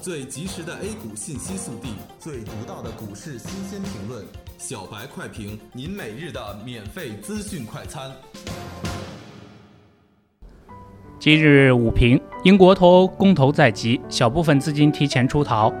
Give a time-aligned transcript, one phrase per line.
[0.00, 1.88] 最及时的 A 股信息速递，
[2.20, 4.24] 最独到的股市新鲜评论，
[4.56, 8.08] 小白快评，您每日的免费资讯快餐。
[11.18, 15.72] 今日午评：英国脱欧公投在即，小部分资金提前出逃。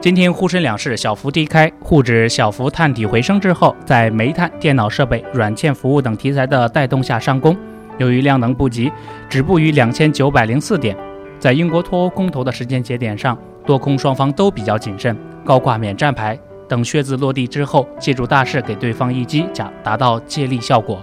[0.00, 7.56] 今天沪深两市小幅低开，沪指小幅探底回升之后，在煤炭、电脑设备、软件服务等题材的带动下上攻。
[7.98, 8.90] 由于量能不及，
[9.28, 10.96] 止步于两千九百零四点。
[11.38, 16.38] 在英国脱欧公投的时间节点上，多空双方都比较谨慎，高挂免战牌，
[16.68, 21.00] 等靴子落地之后，借助大势给对方一击，假达到借力效果。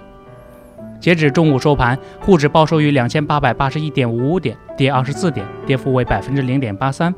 [1.00, 7.14] 截止中午收盘，沪指报收于两千八百八十一点五五点，跌二十四点，跌幅为百分之零点八三。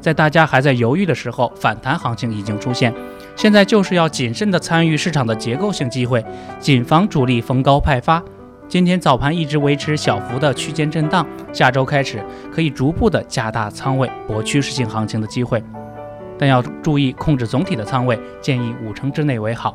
[0.00, 2.94] 在大家还在犹豫的时候，反弹行情已经出现。
[3.34, 6.24] 现在就是要谨慎地参与市场的结构性机会，
[6.60, 8.22] 谨防主力逢高派发。
[8.68, 12.22] 今天早盘一直维持小幅的区间震荡，下周开始
[12.52, 15.64] 可以逐步的加大仓位博趋势性行情的机会，
[16.38, 19.74] 但要注意控制总体的仓位，建议五成之内为好。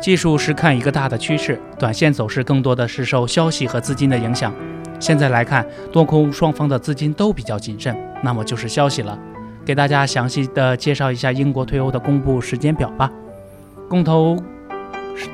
[0.00, 4.50] 技术是看一个大的趋势，短线走势更多的是受消息和资金的影响。
[4.98, 9.18] 现在来看，多空双方的资金都比较谨慎，那么就是消息了。
[9.66, 13.10] 给大家详细的介绍一下英国退欧的公布时间表吧。
[13.86, 14.38] 公投。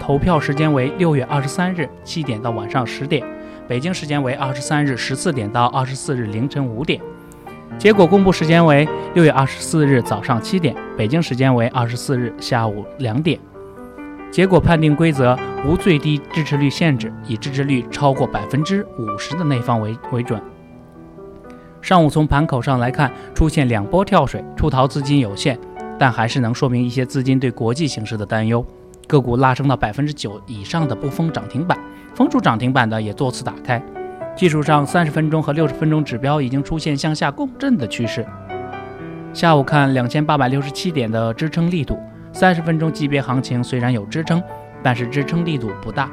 [0.01, 3.25] 投票时间为六月二十三日七点到晚上十点，
[3.67, 7.01] 北京时间为二十三日十四点到二十四日凌晨五点。
[7.79, 13.39] 结果公布时间为六月二十四日早上七点，北京时间为二十四日下午两点。
[14.31, 20.41] 结果判定规则无最低支持率限制，以支持率超过百分之五十的那方为为准。
[21.81, 25.59] 上午从盘口上来看，出现两波跳水，出逃资金有限，
[25.99, 28.65] 但还是能说明一些资金对国际形势的担忧。
[29.07, 31.79] 个股拉升到百分之九以上的不封涨停板，
[32.15, 33.83] 封住涨停板的也多次打开。
[34.35, 38.27] 技术上，三十分钟和六十分钟指标已经出现向下共振的趋势。
[39.33, 41.99] 下午看两千八百六十七点的支撑力度，
[42.33, 44.43] 三十分钟级别行情虽然有支撑，
[44.83, 46.11] 但是支撑力度不大，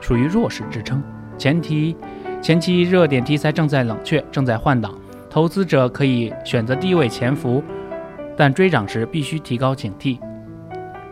[0.00, 1.02] 属于弱势支撑。
[1.38, 1.96] 前提
[2.40, 4.94] 前期热点题材正在冷却，正在换挡，
[5.30, 7.62] 投资者可以选择低位潜伏，
[8.36, 10.18] 但追涨时必须提高警惕。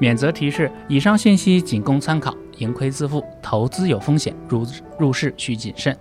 [0.01, 4.67] 免责提示：以上信息仅供参考，盈亏自负，投资有风险，入
[4.99, 5.97] 入市需谨慎。